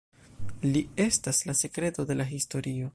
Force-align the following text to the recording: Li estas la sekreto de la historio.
Li 0.69 0.81
estas 1.07 1.43
la 1.51 1.57
sekreto 1.63 2.07
de 2.13 2.17
la 2.21 2.31
historio. 2.35 2.89